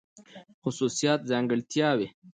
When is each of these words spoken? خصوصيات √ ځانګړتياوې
خصوصيات 0.61 1.19
√ 1.23 1.27
ځانګړتياوې 1.31 2.07